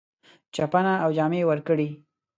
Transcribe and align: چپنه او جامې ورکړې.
چپنه 0.55 0.93
او 1.03 1.09
جامې 1.17 1.41
ورکړې. 1.47 1.87